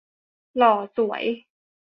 [0.57, 1.23] หล่อสวย